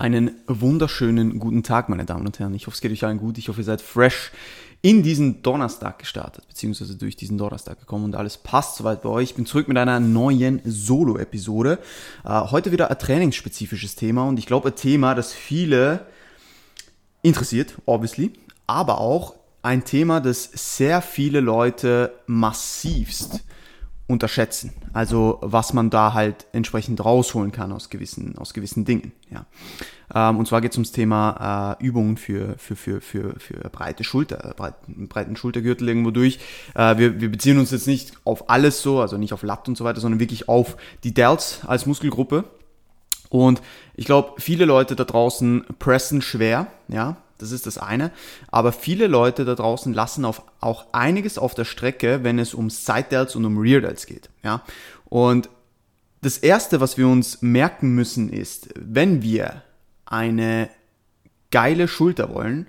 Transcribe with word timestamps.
Einen 0.00 0.36
wunderschönen 0.46 1.40
guten 1.40 1.64
Tag, 1.64 1.88
meine 1.88 2.04
Damen 2.04 2.24
und 2.24 2.38
Herren. 2.38 2.54
Ich 2.54 2.68
hoffe, 2.68 2.76
es 2.76 2.80
geht 2.80 2.92
euch 2.92 3.04
allen 3.04 3.18
gut. 3.18 3.36
Ich 3.36 3.48
hoffe, 3.48 3.62
ihr 3.62 3.64
seid 3.64 3.82
fresh 3.82 4.30
in 4.80 5.02
diesen 5.02 5.42
Donnerstag 5.42 5.98
gestartet, 5.98 6.46
beziehungsweise 6.46 6.94
durch 6.94 7.16
diesen 7.16 7.36
Donnerstag 7.36 7.80
gekommen 7.80 8.04
und 8.04 8.14
alles 8.14 8.36
passt 8.36 8.76
soweit 8.76 9.02
bei 9.02 9.08
euch. 9.08 9.30
Ich 9.30 9.34
bin 9.34 9.44
zurück 9.44 9.66
mit 9.66 9.76
einer 9.76 9.98
neuen 9.98 10.60
Solo-Episode. 10.64 11.80
Äh, 12.24 12.28
heute 12.28 12.70
wieder 12.70 12.92
ein 12.92 12.98
trainingsspezifisches 12.98 13.96
Thema 13.96 14.28
und 14.28 14.38
ich 14.38 14.46
glaube 14.46 14.68
ein 14.68 14.76
Thema, 14.76 15.16
das 15.16 15.32
viele 15.32 16.06
interessiert, 17.22 17.74
obviously, 17.84 18.34
aber 18.68 19.00
auch 19.00 19.34
ein 19.62 19.84
Thema, 19.84 20.20
das 20.20 20.44
sehr 20.44 21.02
viele 21.02 21.40
Leute 21.40 22.12
massivst 22.28 23.40
unterschätzen. 24.08 24.72
Also 24.94 25.38
was 25.42 25.74
man 25.74 25.90
da 25.90 26.14
halt 26.14 26.46
entsprechend 26.52 27.04
rausholen 27.04 27.52
kann 27.52 27.70
aus 27.72 27.90
gewissen, 27.90 28.36
aus 28.38 28.54
gewissen 28.54 28.84
Dingen. 28.86 29.12
Ja. 29.30 29.44
Ähm, 30.12 30.38
und 30.38 30.48
zwar 30.48 30.62
geht 30.62 30.72
es 30.72 30.78
ums 30.78 30.92
Thema 30.92 31.76
äh, 31.78 31.84
Übungen 31.84 32.16
für, 32.16 32.56
für, 32.56 32.74
für, 32.74 33.00
für, 33.02 33.38
für 33.38 33.68
breite 33.70 34.04
Schulter, 34.04 34.54
breiten, 34.56 35.08
breiten 35.08 35.36
Schultergürtel 35.36 35.86
irgendwo 35.88 36.10
durch. 36.10 36.38
Äh, 36.74 36.96
wir, 36.96 37.20
wir 37.20 37.30
beziehen 37.30 37.58
uns 37.58 37.70
jetzt 37.70 37.86
nicht 37.86 38.14
auf 38.24 38.48
alles 38.48 38.80
so, 38.80 39.00
also 39.00 39.18
nicht 39.18 39.34
auf 39.34 39.42
Lat 39.42 39.68
und 39.68 39.76
so 39.76 39.84
weiter, 39.84 40.00
sondern 40.00 40.20
wirklich 40.20 40.48
auf 40.48 40.78
die 41.04 41.12
Delts 41.12 41.60
als 41.66 41.84
Muskelgruppe. 41.84 42.44
Und 43.28 43.60
ich 43.94 44.06
glaube, 44.06 44.40
viele 44.40 44.64
Leute 44.64 44.96
da 44.96 45.04
draußen 45.04 45.66
pressen 45.78 46.22
schwer, 46.22 46.68
ja, 46.88 47.18
das 47.38 47.52
ist 47.52 47.66
das 47.66 47.78
eine. 47.78 48.10
Aber 48.48 48.72
viele 48.72 49.06
Leute 49.06 49.44
da 49.44 49.54
draußen 49.54 49.92
lassen 49.94 50.24
auf, 50.24 50.42
auch 50.60 50.86
einiges 50.92 51.38
auf 51.38 51.54
der 51.54 51.64
Strecke, 51.64 52.24
wenn 52.24 52.38
es 52.38 52.54
um 52.54 52.70
Side 52.70 53.06
Delts 53.10 53.36
und 53.36 53.44
um 53.44 53.58
Rear 53.58 53.80
Delts 53.80 54.06
geht. 54.06 54.28
Ja? 54.42 54.62
Und 55.06 55.48
das 56.20 56.38
erste, 56.38 56.80
was 56.80 56.98
wir 56.98 57.06
uns 57.06 57.42
merken 57.42 57.94
müssen, 57.94 58.28
ist, 58.28 58.68
wenn 58.74 59.22
wir 59.22 59.62
eine 60.04 60.68
geile 61.50 61.88
Schulter 61.88 62.34
wollen, 62.34 62.66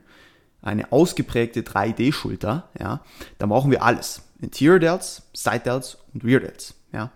eine 0.62 0.92
ausgeprägte 0.92 1.62
3D-Schulter, 1.62 2.70
ja, 2.80 3.02
dann 3.38 3.50
brauchen 3.50 3.72
wir 3.72 3.82
alles. 3.82 4.22
Interior 4.42 4.80
Delts, 4.80 5.24
Side 5.34 5.62
Delts 5.62 5.98
und 6.14 6.24
Rear 6.24 6.42
Delts, 6.42 6.76
ja. 6.92 7.12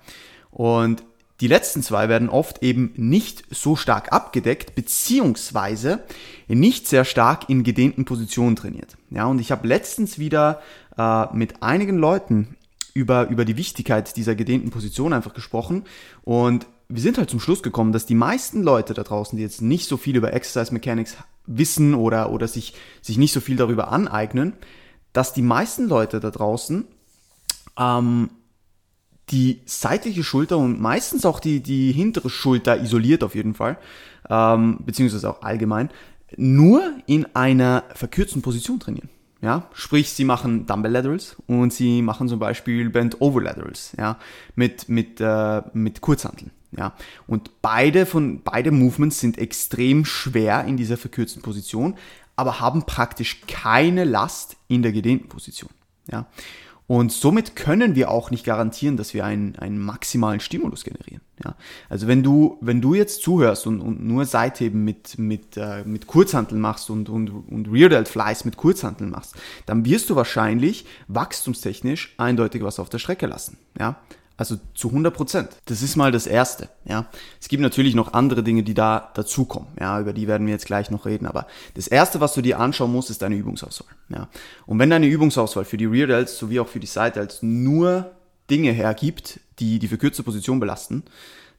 Und 0.50 1.04
die 1.44 1.50
letzten 1.50 1.84
zwei 1.84 2.08
werden 2.08 2.30
oft 2.30 2.64
eben 2.64 2.94
nicht 2.96 3.44
so 3.52 3.76
stark 3.76 4.14
abgedeckt, 4.14 4.76
beziehungsweise 4.76 6.00
nicht 6.48 6.88
sehr 6.88 7.04
stark 7.04 7.50
in 7.50 7.64
gedehnten 7.64 8.06
Positionen 8.06 8.56
trainiert. 8.56 8.96
Ja, 9.10 9.26
und 9.26 9.40
ich 9.40 9.52
habe 9.52 9.68
letztens 9.68 10.18
wieder 10.18 10.62
äh, 10.98 11.26
mit 11.36 11.62
einigen 11.62 11.98
Leuten 11.98 12.56
über, 12.94 13.28
über 13.28 13.44
die 13.44 13.58
Wichtigkeit 13.58 14.16
dieser 14.16 14.36
gedehnten 14.36 14.70
Position 14.70 15.12
einfach 15.12 15.34
gesprochen 15.34 15.84
und 16.22 16.66
wir 16.88 17.02
sind 17.02 17.18
halt 17.18 17.30
zum 17.30 17.42
Schluss 17.42 17.62
gekommen, 17.62 17.92
dass 17.92 18.06
die 18.06 18.16
meisten 18.16 18.64
Leute 18.64 18.94
da 18.94 19.04
draußen, 19.04 19.36
die 19.36 19.44
jetzt 19.44 19.62
nicht 19.62 19.90
so 19.90 19.98
viel 19.98 20.16
über 20.16 20.32
Exercise 20.32 20.74
Mechanics 20.74 21.18
wissen 21.46 21.94
oder, 21.94 22.32
oder 22.32 22.48
sich, 22.48 22.74
sich 23.02 23.18
nicht 23.18 23.34
so 23.34 23.42
viel 23.42 23.58
darüber 23.58 23.92
aneignen, 23.92 24.54
dass 25.12 25.34
die 25.34 25.42
meisten 25.42 25.90
Leute 25.90 26.22
da 26.22 26.32
draußen 26.32 26.86
ähm, 27.78 28.30
die 29.30 29.62
seitliche 29.66 30.24
Schulter 30.24 30.58
und 30.58 30.80
meistens 30.80 31.26
auch 31.26 31.40
die, 31.40 31.62
die 31.62 31.92
hintere 31.92 32.30
Schulter 32.30 32.82
isoliert 32.82 33.24
auf 33.24 33.36
jeden 33.36 33.54
Fall, 33.54 33.78
ähm, 34.30 34.80
beziehungsweise 34.86 35.30
auch 35.30 35.42
allgemein, 35.42 35.90
nur 36.36 36.82
in 37.06 37.28
einer 37.36 37.84
verkürzten 37.94 38.42
Position 38.42 38.80
trainieren. 38.80 39.10
Ja, 39.42 39.68
sprich, 39.74 40.10
sie 40.10 40.24
machen 40.24 40.66
Dumbbell 40.66 40.94
Laterals 40.94 41.36
und 41.48 41.74
sie 41.74 42.02
machen 42.02 42.30
zum 42.30 42.40
Beispiel 42.40 42.90
Bent 42.90 43.20
Over 43.20 43.42
Laterals, 43.42 43.94
ja, 43.98 44.18
mit, 44.56 44.88
mit, 44.88 45.20
äh, 45.20 45.62
mit 45.74 46.00
Kurzhanteln. 46.00 46.52
Ja, 46.72 46.94
und 47.28 47.62
beide 47.62 48.06
von, 48.06 48.42
beide 48.42 48.72
Movements 48.72 49.20
sind 49.20 49.38
extrem 49.38 50.06
schwer 50.06 50.64
in 50.64 50.78
dieser 50.78 50.98
verkürzten 50.98 51.42
Position, 51.42 51.96
aber 52.36 52.62
haben 52.62 52.84
praktisch 52.84 53.42
keine 53.46 54.06
Last 54.06 54.56
in 54.70 54.82
der 54.82 54.92
gedehnten 54.92 55.28
Position. 55.28 55.70
Ja, 56.10 56.26
und 56.94 57.12
somit 57.12 57.56
können 57.56 57.96
wir 57.96 58.12
auch 58.12 58.30
nicht 58.30 58.46
garantieren, 58.46 58.98
dass 58.98 59.16
wir 59.16 59.26
einen, 59.26 59.56
einen 59.56 59.80
maximalen 59.80 60.40
Stimulus 60.40 60.84
generieren. 60.84 61.22
Ja? 61.44 61.56
Also 61.90 62.06
wenn 62.06 62.22
du, 62.22 62.60
wenn 62.62 62.82
du 62.82 62.94
jetzt 62.94 63.24
zuhörst 63.24 63.66
und, 63.66 63.82
und 63.82 64.06
nur 64.06 64.28
Seitheben 64.28 64.84
mit, 64.84 65.18
mit, 65.18 65.58
äh, 65.58 65.84
mit 65.86 66.06
Kurzhanteln 66.06 66.62
machst 66.62 66.92
und, 66.92 67.10
und, 67.10 67.30
und 67.30 67.68
Rear 67.72 67.90
Delt 67.90 68.08
Flies 68.08 68.46
mit 68.46 68.58
Kurzhanteln 68.58 69.10
machst, 69.10 69.34
dann 69.66 69.86
wirst 69.86 70.12
du 70.12 70.16
wahrscheinlich 70.16 70.86
wachstumstechnisch 71.08 72.14
eindeutig 72.20 72.62
was 72.62 72.78
auf 72.78 72.90
der 72.90 73.00
Strecke 73.00 73.26
lassen. 73.26 73.58
Ja? 73.80 73.96
Also 74.36 74.58
zu 74.74 74.90
100 74.90 75.14
Prozent. 75.14 75.50
Das 75.66 75.84
ist 75.84 75.96
mal 75.96 76.12
das 76.12 76.26
Erste. 76.26 76.70
Ja, 76.86 77.06
es 77.40 77.50
gibt 77.50 77.62
natürlich 77.62 77.94
noch 77.94 78.14
andere 78.14 78.42
Dinge, 78.42 78.64
die 78.64 78.74
da 78.74 79.12
dazukommen. 79.14 79.70
Ja, 79.80 80.00
über 80.00 80.12
die 80.12 80.28
werden 80.28 80.48
wir 80.48 80.54
jetzt 80.54 80.66
gleich 80.66 80.90
noch 80.90 81.06
reden. 81.06 81.28
Aber 81.28 81.46
das 81.76 81.88
Erste, 81.88 82.20
was 82.20 82.34
du 82.34 82.42
dir 82.42 82.60
anschauen 82.60 82.92
musst, 82.92 83.12
ist 83.12 83.22
deine 83.22 83.36
Übungsauswahl. 83.36 83.94
Ja, 84.10 84.30
und 84.66 84.80
wenn 84.80 84.90
deine 84.90 85.06
Übungsauswahl 85.06 85.66
für 85.66 85.78
die 85.78 85.86
Rear 85.86 86.08
Delts 86.08 86.38
sowie 86.38 86.60
auch 86.60 86.68
für 86.68 86.80
die 86.80 86.88
Side 86.88 87.12
Delts 87.12 87.44
nur 87.44 88.12
Dinge 88.50 88.72
hergibt, 88.72 89.40
die 89.60 89.78
die 89.78 89.88
verkürzte 89.88 90.24
Position 90.24 90.60
belasten, 90.60 91.04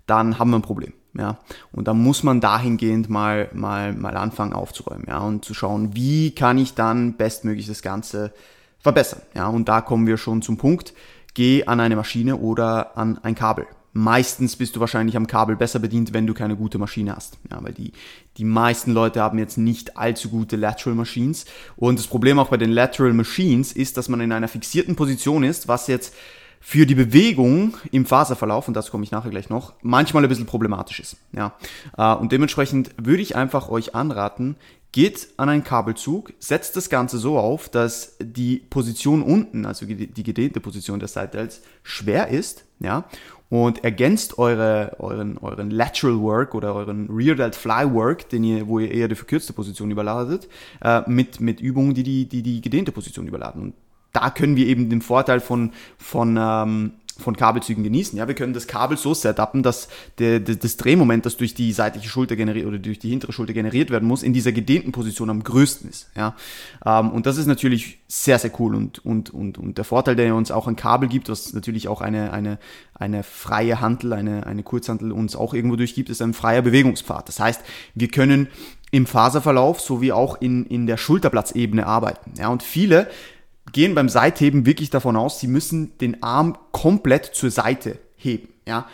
dann 0.06 0.38
haben 0.38 0.50
wir 0.50 0.58
ein 0.58 0.62
Problem. 0.62 0.94
Ja, 1.16 1.38
und 1.70 1.86
da 1.86 1.94
muss 1.94 2.24
man 2.24 2.40
dahingehend 2.40 3.08
mal, 3.08 3.48
mal, 3.52 3.92
mal 3.92 4.16
anfangen 4.16 4.52
aufzuräumen. 4.52 5.04
Ja, 5.06 5.20
und 5.20 5.44
zu 5.44 5.54
schauen, 5.54 5.94
wie 5.94 6.32
kann 6.32 6.58
ich 6.58 6.74
dann 6.74 7.16
bestmöglich 7.16 7.68
das 7.68 7.82
Ganze 7.82 8.32
verbessern. 8.80 9.22
Ja, 9.34 9.48
und 9.48 9.68
da 9.68 9.80
kommen 9.80 10.06
wir 10.06 10.18
schon 10.18 10.42
zum 10.42 10.58
Punkt 10.58 10.92
geh 11.34 11.64
an 11.64 11.80
eine 11.80 11.96
Maschine 11.96 12.36
oder 12.36 12.96
an 12.96 13.18
ein 13.22 13.34
Kabel. 13.34 13.66
Meistens 13.96 14.56
bist 14.56 14.74
du 14.74 14.80
wahrscheinlich 14.80 15.16
am 15.16 15.28
Kabel 15.28 15.54
besser 15.54 15.78
bedient, 15.78 16.12
wenn 16.12 16.26
du 16.26 16.34
keine 16.34 16.56
gute 16.56 16.78
Maschine 16.78 17.14
hast. 17.14 17.38
Ja, 17.48 17.62
weil 17.62 17.72
die, 17.72 17.92
die 18.38 18.44
meisten 18.44 18.92
Leute 18.92 19.20
haben 19.20 19.38
jetzt 19.38 19.56
nicht 19.56 19.96
allzu 19.96 20.30
gute 20.30 20.56
Lateral 20.56 20.96
Machines. 20.96 21.44
Und 21.76 22.00
das 22.00 22.08
Problem 22.08 22.40
auch 22.40 22.48
bei 22.48 22.56
den 22.56 22.72
Lateral 22.72 23.12
Machines 23.12 23.72
ist, 23.72 23.96
dass 23.96 24.08
man 24.08 24.20
in 24.20 24.32
einer 24.32 24.48
fixierten 24.48 24.96
Position 24.96 25.44
ist, 25.44 25.68
was 25.68 25.86
jetzt 25.86 26.12
für 26.66 26.86
die 26.86 26.94
Bewegung 26.94 27.76
im 27.92 28.06
Faserverlauf, 28.06 28.68
und 28.68 28.74
dazu 28.74 28.90
komme 28.90 29.04
ich 29.04 29.10
nachher 29.10 29.30
gleich 29.30 29.50
noch, 29.50 29.74
manchmal 29.82 30.22
ein 30.22 30.30
bisschen 30.30 30.46
problematisch 30.46 30.98
ist. 30.98 31.18
Ja. 31.32 31.52
Äh, 31.98 32.14
und 32.14 32.32
dementsprechend 32.32 32.90
würde 32.96 33.20
ich 33.20 33.36
einfach 33.36 33.68
euch 33.68 33.94
anraten, 33.94 34.56
geht 34.90 35.28
an 35.36 35.50
einen 35.50 35.62
Kabelzug, 35.62 36.32
setzt 36.38 36.74
das 36.76 36.88
Ganze 36.88 37.18
so 37.18 37.38
auf, 37.38 37.68
dass 37.68 38.16
die 38.18 38.56
Position 38.70 39.22
unten, 39.22 39.66
also 39.66 39.84
die 39.84 40.22
gedehnte 40.22 40.60
Position 40.60 41.00
der 41.00 41.08
Seitels, 41.08 41.60
schwer 41.82 42.28
ist, 42.28 42.64
ja, 42.80 43.04
und 43.50 43.84
ergänzt 43.84 44.38
eure, 44.38 44.96
euren, 44.98 45.36
euren 45.36 45.70
Lateral 45.70 46.18
Work 46.20 46.54
oder 46.54 46.74
euren 46.74 47.10
Rear 47.10 47.36
Delt 47.36 47.56
Fly 47.56 47.92
Work, 47.92 48.30
den 48.30 48.42
ihr, 48.42 48.66
wo 48.66 48.78
ihr 48.78 48.90
eher 48.90 49.08
die 49.08 49.16
verkürzte 49.16 49.52
Position 49.52 49.90
überladet, 49.90 50.48
äh, 50.80 51.02
mit, 51.10 51.42
mit 51.42 51.60
Übungen, 51.60 51.92
die 51.92 52.04
die, 52.04 52.26
die 52.26 52.42
die 52.42 52.62
gedehnte 52.62 52.90
Position 52.90 53.26
überladen. 53.26 53.60
Und 53.60 53.74
da 54.14 54.30
können 54.30 54.56
wir 54.56 54.66
eben 54.66 54.88
den 54.88 55.02
Vorteil 55.02 55.40
von, 55.40 55.72
von, 55.98 56.38
ähm, 56.40 56.92
von 57.18 57.36
Kabelzügen 57.36 57.84
genießen. 57.84 58.16
Ja, 58.18 58.26
wir 58.26 58.34
können 58.34 58.54
das 58.54 58.66
Kabel 58.66 58.96
so 58.96 59.12
setupen, 59.12 59.62
dass 59.62 59.88
der, 60.18 60.40
der, 60.40 60.56
das 60.56 60.76
Drehmoment, 60.76 61.26
das 61.26 61.36
durch 61.36 61.54
die 61.54 61.72
seitliche 61.72 62.08
Schulter 62.08 62.36
generiert 62.36 62.66
oder 62.66 62.78
durch 62.78 62.98
die 62.98 63.10
hintere 63.10 63.32
Schulter 63.32 63.52
generiert 63.52 63.90
werden 63.90 64.08
muss, 64.08 64.22
in 64.22 64.32
dieser 64.32 64.52
gedehnten 64.52 64.92
Position 64.92 65.30
am 65.30 65.42
größten 65.42 65.90
ist. 65.90 66.10
Ja, 66.16 66.34
ähm, 66.86 67.10
und 67.10 67.26
das 67.26 67.36
ist 67.36 67.46
natürlich 67.46 67.98
sehr, 68.08 68.38
sehr 68.38 68.52
cool 68.58 68.74
und, 68.74 69.04
und, 69.04 69.30
und, 69.30 69.58
und 69.58 69.78
der 69.78 69.84
Vorteil, 69.84 70.16
der 70.16 70.34
uns 70.34 70.50
auch 70.50 70.68
ein 70.68 70.76
Kabel 70.76 71.08
gibt, 71.08 71.28
was 71.28 71.52
natürlich 71.52 71.88
auch 71.88 72.00
eine, 72.00 72.32
eine, 72.32 72.58
eine 72.94 73.22
freie 73.24 73.80
Hantel, 73.80 74.12
eine, 74.12 74.46
eine 74.46 74.62
Kurzhantel 74.62 75.12
uns 75.12 75.36
auch 75.36 75.54
irgendwo 75.54 75.76
durchgibt, 75.76 76.08
ist 76.08 76.22
ein 76.22 76.34
freier 76.34 76.62
Bewegungspfad. 76.62 77.28
Das 77.28 77.40
heißt, 77.40 77.60
wir 77.94 78.08
können 78.08 78.48
im 78.94 79.06
Faserverlauf 79.06 79.80
sowie 79.80 80.12
auch 80.12 80.40
in, 80.40 80.66
in 80.66 80.86
der 80.86 80.96
Schulterplatzebene 80.96 81.84
arbeiten. 81.84 82.32
Ja, 82.38 82.48
und 82.48 82.62
viele 82.62 83.08
gehen 83.72 83.94
beim 83.94 84.08
Seitheben 84.08 84.66
wirklich 84.66 84.90
davon 84.90 85.16
aus, 85.16 85.40
sie 85.40 85.48
müssen 85.48 85.96
den 85.98 86.22
Arm 86.22 86.56
komplett 86.72 87.26
zur 87.26 87.50
Seite 87.50 87.98
heben. 88.16 88.48
Ja? 88.66 88.86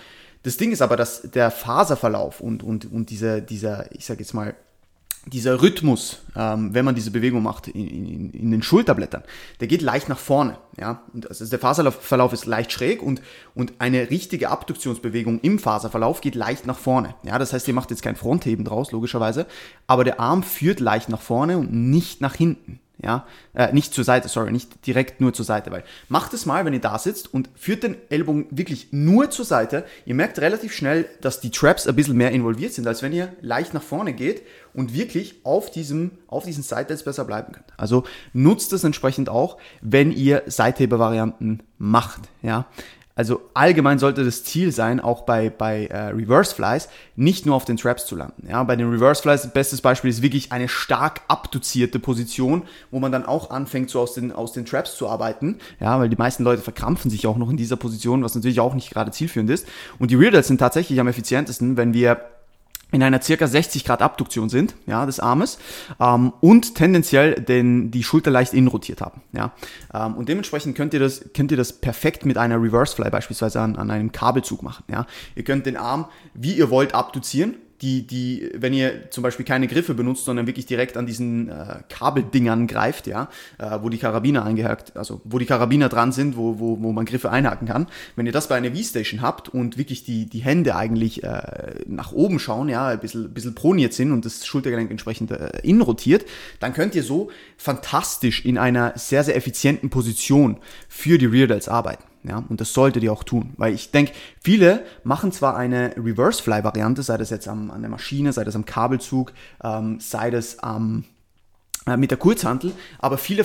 Das 0.43 0.57
Ding 0.57 0.73
ist 0.73 0.83
aber, 0.83 0.97
dass 0.97 1.23
der 1.23 1.51
Faserverlauf 1.51 2.41
und, 2.41 2.63
und, 2.63 2.91
und 2.91 3.11
dieser, 3.11 3.41
dieser, 3.41 3.93
ich 3.95 4.07
sage 4.07 4.21
jetzt 4.21 4.33
mal, 4.33 4.55
dieser 5.27 5.61
Rhythmus, 5.61 6.23
ähm, 6.35 6.73
wenn 6.73 6.87
man 6.87 6.95
diese 6.95 7.11
Bewegung 7.11 7.43
macht 7.43 7.69
in, 7.69 7.87
in, 7.87 8.31
in, 8.31 8.51
den 8.51 8.63
Schulterblättern, 8.63 9.23
der 9.61 9.69
geht 9.69 9.83
leicht 9.83 10.09
nach 10.09 10.19
vorne. 10.19 10.57
Ja? 10.79 11.03
Und 11.13 11.29
also 11.29 11.45
der 11.45 11.59
Faserverlauf 11.59 12.33
ist 12.33 12.47
leicht 12.47 12.73
schräg 12.73 13.03
und, 13.03 13.21
und 13.55 13.75
eine 13.81 14.09
richtige 14.09 14.49
Abduktionsbewegung 14.49 15.41
im 15.41 15.59
Faserverlauf 15.59 16.23
geht 16.23 16.35
leicht 16.37 16.67
nach 16.67 16.79
vorne. 16.79 17.15
Ja? 17.23 17.39
Das 17.39 17.53
heißt, 17.53 17.69
ihr 17.69 17.75
macht 17.75 17.91
jetzt 17.91 18.03
kein 18.03 18.17
Frontheben 18.17 18.65
draus, 18.65 18.93
logischerweise, 18.93 19.47
aber 19.87 20.05
der 20.05 20.21
Arm 20.21 20.43
führt 20.43 20.81
leicht 20.81 21.11
nach 21.11 21.21
vorne 21.21 21.59
und 21.59 21.71
nicht 21.71 22.23
nach 22.23 22.35
hinten. 22.35 22.81
Ja, 23.03 23.27
äh, 23.55 23.73
nicht 23.73 23.95
zur 23.95 24.05
Seite, 24.05 24.29
sorry, 24.29 24.53
nicht 24.53 24.87
direkt 24.87 25.21
nur 25.21 25.33
zur 25.33 25.45
Seite, 25.45 25.71
weil 25.71 25.85
macht 26.09 26.35
es 26.35 26.45
mal, 26.45 26.65
wenn 26.67 26.75
ihr 26.75 26.81
da 26.81 26.99
sitzt 26.99 27.33
und 27.33 27.49
führt 27.55 27.83
den 27.83 27.97
Ellbogen 28.11 28.47
wirklich 28.51 28.89
nur 28.91 29.31
zur 29.31 29.47
Seite. 29.47 29.85
Ihr 30.05 30.15
merkt 30.15 30.39
relativ 30.39 30.75
schnell, 30.75 31.09
dass 31.23 31.41
die 31.41 31.51
Traps 31.51 31.87
ein 31.87 31.97
bisschen 31.97 32.17
mehr 32.17 32.31
involviert 32.31 32.75
sind, 32.75 32.87
als 32.87 33.03
wenn 33.03 33.13
ihr 33.13 33.33
leicht 33.41 33.73
nach 33.73 33.83
vorne 33.83 34.13
geht 34.13 34.43
und 34.75 34.93
wirklich 34.93 35.37
auf 35.45 35.71
diesem, 35.71 36.13
auf 36.27 36.45
diesen 36.45 36.63
Side-Delts 36.63 37.05
besser 37.05 37.25
bleiben 37.25 37.53
könnt. 37.53 37.73
Also 37.79 38.05
nutzt 38.35 38.73
es 38.75 38.85
entsprechend 38.85 39.29
auch, 39.29 39.57
wenn 39.81 40.13
ihr 40.13 40.43
Seithebe-Varianten 40.47 41.63
macht, 41.79 42.21
ja. 42.43 42.67
Also 43.21 43.43
allgemein 43.53 43.99
sollte 43.99 44.25
das 44.25 44.45
Ziel 44.45 44.73
sein, 44.73 44.99
auch 44.99 45.27
bei, 45.27 45.51
bei 45.51 45.85
äh, 45.89 46.05
Reverse 46.05 46.55
Flies, 46.55 46.89
nicht 47.17 47.45
nur 47.45 47.55
auf 47.55 47.67
den 47.67 47.77
Traps 47.77 48.07
zu 48.07 48.17
landen. 48.17 48.47
Ja, 48.49 48.63
bei 48.63 48.77
den 48.77 48.89
Reverse 48.89 49.21
Flies, 49.21 49.47
bestes 49.53 49.83
Beispiel 49.83 50.09
ist 50.09 50.23
wirklich 50.23 50.53
eine 50.53 50.69
stark 50.69 51.21
abduzierte 51.29 51.99
Position, 51.99 52.63
wo 52.91 52.99
man 52.99 53.13
dann 53.13 53.27
auch 53.27 53.51
anfängt, 53.51 53.91
so 53.91 54.01
aus 54.01 54.15
den, 54.15 54.33
aus 54.33 54.55
den 54.55 54.65
Traps 54.65 54.97
zu 54.97 55.07
arbeiten. 55.07 55.59
Ja, 55.81 56.01
weil 56.01 56.09
die 56.09 56.17
meisten 56.17 56.45
Leute 56.45 56.63
verkrampfen 56.63 57.11
sich 57.11 57.27
auch 57.27 57.37
noch 57.37 57.51
in 57.51 57.59
dieser 57.59 57.77
Position, 57.77 58.25
was 58.25 58.35
natürlich 58.35 58.61
auch 58.61 58.73
nicht 58.73 58.91
gerade 58.91 59.11
zielführend 59.11 59.51
ist. 59.51 59.69
Und 59.99 60.11
die 60.11 60.15
Rear 60.15 60.43
sind 60.43 60.57
tatsächlich 60.57 60.99
am 60.99 61.07
effizientesten, 61.07 61.77
wenn 61.77 61.93
wir 61.93 62.25
in 62.93 63.03
einer 63.03 63.23
circa 63.23 63.47
60 63.47 63.85
Grad 63.85 64.03
Abduktion 64.03 64.49
sind, 64.49 64.75
ja, 64.87 65.07
des 65.07 65.21
Armes 65.21 65.59
ähm, 65.99 66.33
und 66.41 66.75
tendenziell 66.75 67.35
den, 67.35 67.91
die 67.91 68.03
Schulter 68.03 68.31
leicht 68.31 68.53
inrotiert 68.53 69.01
haben, 69.01 69.23
ja. 69.33 69.53
Ähm, 69.95 70.15
und 70.17 70.29
dementsprechend 70.29 70.77
könnt 70.77 70.95
ihr 70.95 71.01
das, 71.01 71.25
könnt 71.35 71.51
ihr 71.51 71.57
das 71.57 71.73
perfekt 71.73 72.25
mit 72.25 72.39
einer 72.39 72.61
Reverse 72.61 72.95
Fly 72.95 73.11
beispielsweise 73.11 73.61
an, 73.61 73.77
an 73.77 73.91
einem 73.91 74.13
Kabelzug 74.13 74.63
machen, 74.63 74.85
ja. 74.89 75.07
Ihr 75.35 75.45
könnt 75.45 75.67
den 75.67 75.77
Arm, 75.77 76.07
wie 76.35 76.55
ihr 76.55 76.71
wollt, 76.71 76.95
abduzieren, 76.95 77.55
die, 77.83 78.07
die, 78.07 78.51
wenn 78.55 78.75
ihr 78.75 79.11
zum 79.11 79.23
Beispiel 79.23 79.47
keine 79.47 79.67
Griffe 79.67 79.95
benutzt, 79.95 80.25
sondern 80.25 80.47
wirklich 80.47 80.67
direkt 80.67 80.97
an 80.97 81.07
diesen 81.07 81.49
äh, 81.49 81.79
Kabeldingern 81.89 82.67
greift, 82.67 83.07
ja, 83.07 83.29
äh, 83.59 83.79
wo 83.81 83.89
die 83.89 83.99
Karabiner 83.99 84.45
eingehakt, 84.45 84.97
also 84.97 85.21
wo 85.25 85.39
die 85.39 85.47
Karabiner 85.47 85.89
dran 85.89 86.13
sind, 86.13 86.37
wo, 86.37 86.59
wo, 86.59 86.81
wo 86.81 86.93
man 86.93 87.07
Griffe 87.07 87.31
einhaken 87.31 87.69
kann. 87.69 87.87
Wenn 88.17 88.27
ihr 88.27 88.33
das 88.33 88.49
bei 88.49 88.57
einer 88.57 88.73
V-Station 88.73 89.23
habt 89.23 89.49
und 89.49 89.79
wirklich 89.79 90.05
die, 90.05 90.27
die 90.27 90.41
Hände 90.41 90.77
eigentlich 90.77 91.25
äh, 91.25 91.75
nach 91.87 92.13
oben 92.13 92.39
schauen, 92.39 92.69
ja, 92.69 92.89
ein 92.89 93.01
bisschen, 93.01 93.33
bisschen 93.33 93.55
proniert 93.55 93.95
sind 93.95 94.13
und 94.13 94.25
das 94.25 94.47
Schultergelenk 94.47 94.91
entsprechend 94.91 95.31
äh, 95.31 95.51
innen 95.63 95.83
rotiert, 95.83 96.27
dann 96.59 96.75
könnt 96.75 96.95
ihr 96.95 97.03
so 97.03 97.31
fantastisch 97.57 98.45
in 98.45 98.59
einer 98.59 98.93
sehr, 98.97 99.25
sehr 99.25 99.37
effizienten 99.37 99.89
Position 99.89 100.59
für 100.89 101.17
die 101.17 101.27
Rear 101.27 101.47
Delts 101.47 101.69
arbeiten. 101.69 102.10
Ja, 102.23 102.45
und 102.49 102.61
das 102.61 102.75
solltet 102.75 103.03
ihr 103.03 103.13
auch 103.13 103.25
tun, 103.25 103.55
weil 103.57 103.73
ich 103.73 103.93
denke, 103.93 104.13
viele 104.43 104.85
machen 105.05 105.33
zwar 105.33 105.57
eine 105.57 105.95
Reverse 105.97 106.43
Fly 106.43 106.63
Variante, 106.63 107.03
sei 107.03 107.17
das 107.17 107.31
jetzt 107.31 107.49
am, 107.49 107.71
an 107.71 107.81
der 107.81 107.91
Maschine, 107.91 108.33
sei 108.33 108.45
das 108.45 108.55
am 108.55 108.67
Kabelzug, 108.67 109.33
ähm, 109.65 109.99
sei 110.01 110.31
das 110.31 110.59
am 110.59 111.05
äh, 111.87 111.97
mit 111.97 112.11
der 112.11 112.19
Kurzhantel, 112.19 112.73
aber 112.99 113.17
viele, 113.17 113.45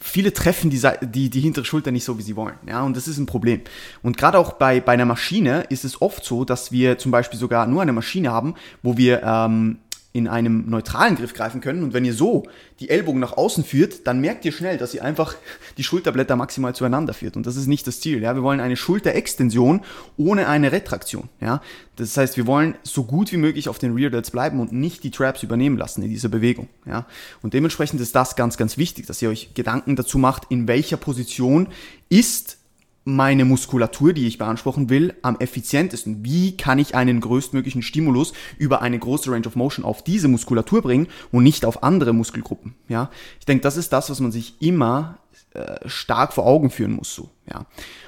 viele 0.00 0.34
treffen 0.34 0.68
die, 0.68 0.82
die, 1.02 1.30
die 1.30 1.40
hintere 1.40 1.64
Schulter 1.64 1.90
nicht 1.90 2.04
so, 2.04 2.18
wie 2.18 2.22
sie 2.22 2.36
wollen. 2.36 2.56
Ja, 2.66 2.82
und 2.82 2.94
das 2.94 3.08
ist 3.08 3.16
ein 3.16 3.24
Problem. 3.24 3.62
Und 4.02 4.18
gerade 4.18 4.38
auch 4.38 4.52
bei, 4.52 4.80
bei 4.80 4.92
einer 4.92 5.06
Maschine 5.06 5.62
ist 5.70 5.84
es 5.84 6.02
oft 6.02 6.22
so, 6.22 6.44
dass 6.44 6.72
wir 6.72 6.98
zum 6.98 7.10
Beispiel 7.10 7.38
sogar 7.38 7.66
nur 7.66 7.80
eine 7.80 7.94
Maschine 7.94 8.30
haben, 8.30 8.54
wo 8.82 8.98
wir 8.98 9.22
ähm, 9.22 9.78
in 10.12 10.26
einem 10.26 10.68
neutralen 10.68 11.14
Griff 11.14 11.34
greifen 11.34 11.60
können. 11.60 11.84
Und 11.84 11.94
wenn 11.94 12.04
ihr 12.04 12.14
so 12.14 12.42
die 12.80 12.90
Ellbogen 12.90 13.20
nach 13.20 13.36
außen 13.36 13.62
führt, 13.62 14.06
dann 14.08 14.20
merkt 14.20 14.44
ihr 14.44 14.50
schnell, 14.50 14.76
dass 14.76 14.92
ihr 14.92 15.04
einfach 15.04 15.36
die 15.76 15.84
Schulterblätter 15.84 16.34
maximal 16.34 16.74
zueinander 16.74 17.14
führt. 17.14 17.36
Und 17.36 17.46
das 17.46 17.56
ist 17.56 17.68
nicht 17.68 17.86
das 17.86 18.00
Ziel. 18.00 18.20
Ja, 18.22 18.34
wir 18.34 18.42
wollen 18.42 18.58
eine 18.58 18.76
Schulterextension 18.76 19.82
ohne 20.16 20.48
eine 20.48 20.72
Retraktion. 20.72 21.28
Ja, 21.40 21.62
das 21.94 22.16
heißt, 22.16 22.36
wir 22.36 22.46
wollen 22.46 22.74
so 22.82 23.04
gut 23.04 23.30
wie 23.30 23.36
möglich 23.36 23.68
auf 23.68 23.78
den 23.78 23.94
Rear 23.94 24.10
Delts 24.10 24.32
bleiben 24.32 24.58
und 24.58 24.72
nicht 24.72 25.04
die 25.04 25.12
Traps 25.12 25.44
übernehmen 25.44 25.78
lassen 25.78 26.02
in 26.02 26.10
dieser 26.10 26.28
Bewegung. 26.28 26.68
Ja, 26.86 27.06
und 27.42 27.54
dementsprechend 27.54 28.00
ist 28.00 28.16
das 28.16 28.34
ganz, 28.34 28.56
ganz 28.56 28.78
wichtig, 28.78 29.06
dass 29.06 29.22
ihr 29.22 29.28
euch 29.28 29.54
Gedanken 29.54 29.94
dazu 29.94 30.18
macht, 30.18 30.44
in 30.48 30.66
welcher 30.66 30.96
Position 30.96 31.68
ist 32.08 32.59
meine 33.04 33.44
Muskulatur, 33.44 34.12
die 34.12 34.26
ich 34.26 34.38
beanspruchen 34.38 34.90
will, 34.90 35.14
am 35.22 35.38
effizientesten? 35.38 36.24
Wie 36.24 36.56
kann 36.56 36.78
ich 36.78 36.94
einen 36.94 37.20
größtmöglichen 37.20 37.82
Stimulus 37.82 38.32
über 38.58 38.82
eine 38.82 38.98
große 38.98 39.30
Range 39.30 39.46
of 39.46 39.56
Motion 39.56 39.84
auf 39.84 40.04
diese 40.04 40.28
Muskulatur 40.28 40.82
bringen 40.82 41.08
und 41.32 41.42
nicht 41.42 41.64
auf 41.64 41.82
andere 41.82 42.12
Muskelgruppen? 42.12 42.74
Ja, 42.88 43.10
ich 43.38 43.46
denke, 43.46 43.62
das 43.62 43.76
ist 43.76 43.92
das, 43.92 44.10
was 44.10 44.20
man 44.20 44.32
sich 44.32 44.60
immer 44.60 45.18
äh, 45.54 45.88
stark 45.88 46.32
vor 46.32 46.46
Augen 46.46 46.70
führen 46.70 46.92
muss. 46.92 47.14
So, 47.14 47.30
ja. 47.50 47.66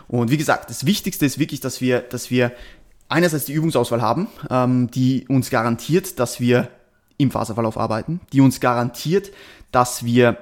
Und 0.08 0.30
wie 0.30 0.36
gesagt, 0.36 0.68
das 0.70 0.84
Wichtigste 0.84 1.24
ist 1.24 1.38
wirklich, 1.38 1.60
dass 1.60 1.80
wir, 1.80 2.00
dass 2.00 2.30
wir 2.30 2.52
einerseits 3.08 3.46
die 3.46 3.52
Übungsauswahl 3.52 4.02
haben, 4.02 4.28
ähm, 4.50 4.90
die 4.90 5.26
uns 5.28 5.50
garantiert, 5.50 6.18
dass 6.18 6.40
wir 6.40 6.68
im 7.16 7.30
Faserverlauf 7.30 7.78
arbeiten, 7.78 8.20
die 8.32 8.40
uns 8.40 8.60
garantiert, 8.60 9.32
dass 9.70 10.04
wir 10.04 10.38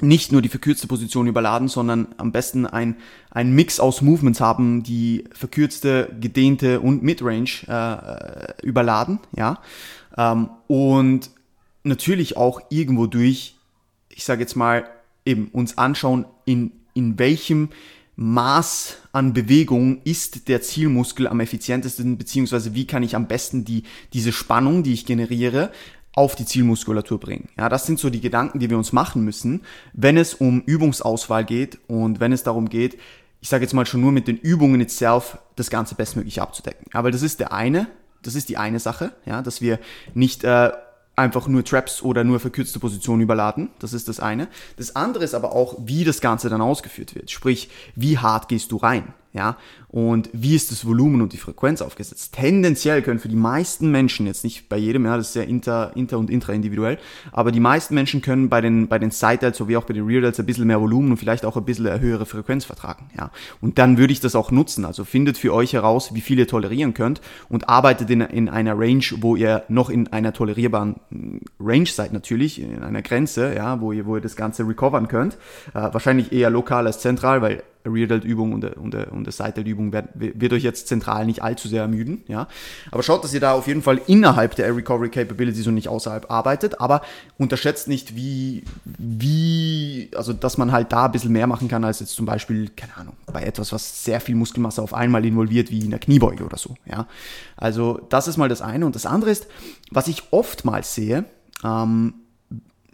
nicht 0.00 0.32
nur 0.32 0.42
die 0.42 0.48
verkürzte 0.48 0.86
Position 0.86 1.26
überladen, 1.26 1.68
sondern 1.68 2.08
am 2.16 2.32
besten 2.32 2.66
ein, 2.66 2.96
ein 3.30 3.54
Mix 3.54 3.78
aus 3.78 4.02
Movements 4.02 4.40
haben, 4.40 4.82
die 4.82 5.24
verkürzte, 5.32 6.14
gedehnte 6.20 6.80
und 6.80 7.02
Midrange 7.02 7.66
äh, 7.68 8.66
überladen, 8.66 9.20
ja. 9.36 9.60
Ähm, 10.16 10.50
und 10.66 11.30
natürlich 11.84 12.36
auch 12.36 12.60
irgendwo 12.70 13.06
durch, 13.06 13.56
ich 14.08 14.24
sage 14.24 14.40
jetzt 14.40 14.56
mal, 14.56 14.88
eben 15.24 15.48
uns 15.48 15.78
anschauen, 15.78 16.26
in, 16.44 16.72
in 16.94 17.18
welchem 17.18 17.70
Maß 18.16 18.98
an 19.12 19.32
Bewegung 19.32 20.00
ist 20.04 20.48
der 20.48 20.62
Zielmuskel 20.62 21.26
am 21.26 21.40
effizientesten, 21.40 22.16
beziehungsweise 22.16 22.74
wie 22.74 22.86
kann 22.86 23.02
ich 23.02 23.16
am 23.16 23.26
besten 23.26 23.64
die, 23.64 23.84
diese 24.12 24.32
Spannung, 24.32 24.82
die 24.82 24.92
ich 24.92 25.04
generiere, 25.04 25.72
auf 26.14 26.34
die 26.36 26.44
Zielmuskulatur 26.44 27.18
bringen. 27.18 27.48
Ja, 27.58 27.68
das 27.68 27.86
sind 27.86 27.98
so 27.98 28.10
die 28.10 28.20
Gedanken, 28.20 28.58
die 28.58 28.70
wir 28.70 28.78
uns 28.78 28.92
machen 28.92 29.24
müssen, 29.24 29.62
wenn 29.92 30.16
es 30.16 30.34
um 30.34 30.62
Übungsauswahl 30.62 31.44
geht 31.44 31.78
und 31.88 32.20
wenn 32.20 32.32
es 32.32 32.42
darum 32.42 32.68
geht, 32.68 32.98
ich 33.40 33.48
sage 33.48 33.64
jetzt 33.64 33.74
mal 33.74 33.84
schon 33.84 34.00
nur 34.00 34.12
mit 34.12 34.26
den 34.26 34.38
Übungen 34.38 34.80
itself 34.80 35.38
das 35.56 35.70
Ganze 35.70 35.96
bestmöglich 35.96 36.40
abzudecken. 36.40 36.86
Aber 36.92 37.10
das 37.10 37.22
ist 37.22 37.40
der 37.40 37.52
eine, 37.52 37.88
das 38.22 38.34
ist 38.34 38.48
die 38.48 38.56
eine 38.56 38.80
Sache, 38.80 39.12
ja, 39.26 39.42
dass 39.42 39.60
wir 39.60 39.78
nicht 40.14 40.44
äh, 40.44 40.70
einfach 41.16 41.46
nur 41.46 41.64
Traps 41.64 42.02
oder 42.02 42.24
nur 42.24 42.40
verkürzte 42.40 42.78
Positionen 42.78 43.22
überladen. 43.22 43.70
Das 43.80 43.92
ist 43.92 44.08
das 44.08 44.20
eine. 44.20 44.48
Das 44.76 44.96
andere 44.96 45.24
ist 45.24 45.34
aber 45.34 45.52
auch, 45.52 45.76
wie 45.84 46.04
das 46.04 46.20
Ganze 46.20 46.48
dann 46.48 46.60
ausgeführt 46.60 47.14
wird. 47.14 47.30
Sprich, 47.30 47.70
wie 47.94 48.18
hart 48.18 48.48
gehst 48.48 48.72
du 48.72 48.76
rein? 48.76 49.14
Ja, 49.34 49.56
und 49.88 50.30
wie 50.32 50.54
ist 50.54 50.70
das 50.70 50.86
Volumen 50.86 51.20
und 51.20 51.32
die 51.32 51.38
Frequenz 51.38 51.82
aufgesetzt? 51.82 52.34
Tendenziell 52.34 53.02
können 53.02 53.18
für 53.18 53.28
die 53.28 53.34
meisten 53.34 53.90
Menschen, 53.90 54.28
jetzt 54.28 54.44
nicht 54.44 54.68
bei 54.68 54.76
jedem, 54.76 55.06
ja, 55.06 55.16
das 55.16 55.26
ist 55.26 55.32
sehr 55.32 55.48
inter, 55.48 55.90
inter 55.96 56.20
und 56.20 56.30
intraindividuell, 56.30 56.98
aber 57.32 57.50
die 57.50 57.58
meisten 57.58 57.94
Menschen 57.94 58.22
können 58.22 58.48
bei 58.48 58.60
den, 58.60 58.86
bei 58.86 59.00
den 59.00 59.10
Side 59.10 59.38
Delts 59.38 59.58
sowie 59.58 59.76
auch 59.76 59.82
bei 59.82 59.92
den 59.92 60.06
Rear 60.06 60.20
Delts 60.20 60.38
ein 60.38 60.46
bisschen 60.46 60.68
mehr 60.68 60.80
Volumen 60.80 61.10
und 61.10 61.16
vielleicht 61.16 61.44
auch 61.44 61.56
ein 61.56 61.64
bisschen 61.64 62.00
höhere 62.00 62.26
Frequenz 62.26 62.64
vertragen, 62.64 63.10
ja. 63.18 63.32
Und 63.60 63.78
dann 63.78 63.98
würde 63.98 64.12
ich 64.12 64.20
das 64.20 64.36
auch 64.36 64.52
nutzen. 64.52 64.84
Also 64.84 65.04
findet 65.04 65.36
für 65.36 65.52
euch 65.52 65.72
heraus, 65.72 66.14
wie 66.14 66.20
viel 66.20 66.38
ihr 66.38 66.46
tolerieren 66.46 66.94
könnt 66.94 67.20
und 67.48 67.68
arbeitet 67.68 68.08
in, 68.10 68.20
in 68.20 68.48
einer 68.48 68.78
Range, 68.78 69.04
wo 69.16 69.34
ihr 69.34 69.64
noch 69.66 69.90
in 69.90 70.12
einer 70.12 70.32
tolerierbaren 70.32 70.94
Range 71.58 71.86
seid 71.86 72.12
natürlich, 72.12 72.62
in 72.62 72.84
einer 72.84 73.02
Grenze, 73.02 73.52
ja, 73.52 73.80
wo 73.80 73.90
ihr, 73.90 74.06
wo 74.06 74.14
ihr 74.14 74.22
das 74.22 74.36
Ganze 74.36 74.66
recovern 74.68 75.08
könnt. 75.08 75.34
Äh, 75.74 75.92
wahrscheinlich 75.92 76.30
eher 76.30 76.50
lokal 76.50 76.86
als 76.86 77.00
zentral, 77.00 77.42
weil 77.42 77.64
Rear 77.86 78.06
Delt 78.06 78.24
Übung 78.24 78.52
und, 78.52 78.64
und, 78.76 78.94
und 78.94 79.32
Side 79.32 79.52
Delt 79.52 79.66
Übung 79.66 79.92
wird, 79.92 80.08
wird 80.14 80.52
euch 80.52 80.62
jetzt 80.62 80.88
zentral 80.88 81.26
nicht 81.26 81.42
allzu 81.42 81.68
sehr 81.68 81.82
ermüden, 81.82 82.22
ja. 82.28 82.48
Aber 82.90 83.02
schaut, 83.02 83.24
dass 83.24 83.34
ihr 83.34 83.40
da 83.40 83.52
auf 83.52 83.66
jeden 83.66 83.82
Fall 83.82 84.00
innerhalb 84.06 84.54
der 84.56 84.74
Recovery 84.74 85.10
Capabilities 85.10 85.66
und 85.66 85.74
nicht 85.74 85.88
außerhalb 85.88 86.30
arbeitet, 86.30 86.80
aber 86.80 87.02
unterschätzt 87.36 87.88
nicht, 87.88 88.16
wie, 88.16 88.64
wie, 88.84 90.10
also, 90.16 90.32
dass 90.32 90.56
man 90.56 90.72
halt 90.72 90.92
da 90.92 91.06
ein 91.06 91.12
bisschen 91.12 91.32
mehr 91.32 91.46
machen 91.46 91.68
kann, 91.68 91.84
als 91.84 92.00
jetzt 92.00 92.14
zum 92.14 92.26
Beispiel, 92.26 92.70
keine 92.70 92.96
Ahnung, 92.96 93.16
bei 93.32 93.42
etwas, 93.42 93.72
was 93.72 94.04
sehr 94.04 94.20
viel 94.20 94.34
Muskelmasse 94.34 94.80
auf 94.82 94.94
einmal 94.94 95.24
involviert, 95.24 95.70
wie 95.70 95.80
in 95.80 95.90
der 95.90 96.00
Kniebeuge 96.00 96.44
oder 96.44 96.56
so, 96.56 96.76
ja. 96.86 97.06
Also, 97.56 98.00
das 98.08 98.28
ist 98.28 98.36
mal 98.36 98.48
das 98.48 98.62
eine. 98.62 98.86
Und 98.86 98.94
das 98.94 99.06
andere 99.06 99.30
ist, 99.30 99.46
was 99.90 100.08
ich 100.08 100.22
oftmals 100.30 100.94
sehe, 100.94 101.24
ähm, 101.62 102.14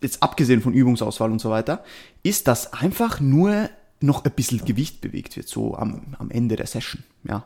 jetzt 0.02 0.22
abgesehen 0.22 0.62
von 0.62 0.72
Übungsauswahl 0.72 1.30
und 1.30 1.40
so 1.40 1.50
weiter, 1.50 1.84
ist, 2.22 2.48
dass 2.48 2.72
einfach 2.72 3.20
nur 3.20 3.68
noch 4.00 4.24
ein 4.24 4.30
bisschen 4.32 4.64
Gewicht 4.64 5.00
bewegt 5.00 5.36
wird, 5.36 5.48
so 5.48 5.76
am, 5.76 6.02
am 6.18 6.30
Ende 6.30 6.56
der 6.56 6.66
Session. 6.66 7.02
Ja. 7.24 7.44